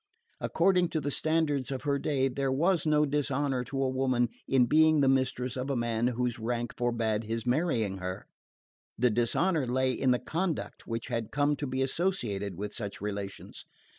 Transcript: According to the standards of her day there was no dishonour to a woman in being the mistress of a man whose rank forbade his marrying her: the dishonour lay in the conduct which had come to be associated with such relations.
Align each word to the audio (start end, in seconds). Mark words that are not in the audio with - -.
According 0.39 0.87
to 0.89 0.99
the 0.99 1.11
standards 1.11 1.69
of 1.69 1.83
her 1.83 1.99
day 1.99 2.27
there 2.27 2.51
was 2.51 2.87
no 2.87 3.05
dishonour 3.05 3.63
to 3.65 3.83
a 3.83 3.87
woman 3.89 4.29
in 4.47 4.65
being 4.65 4.99
the 4.99 5.07
mistress 5.07 5.55
of 5.55 5.69
a 5.69 5.75
man 5.75 6.07
whose 6.07 6.39
rank 6.39 6.75
forbade 6.75 7.25
his 7.25 7.45
marrying 7.45 7.99
her: 7.99 8.25
the 8.97 9.11
dishonour 9.11 9.67
lay 9.67 9.91
in 9.93 10.09
the 10.09 10.17
conduct 10.17 10.87
which 10.87 11.09
had 11.09 11.29
come 11.31 11.55
to 11.57 11.67
be 11.67 11.83
associated 11.83 12.57
with 12.57 12.73
such 12.73 12.99
relations. 12.99 13.63